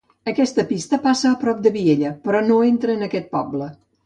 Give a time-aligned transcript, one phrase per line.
[0.29, 3.71] Aquesta pista passa a prop de Vilella, però no entra en aquest poble.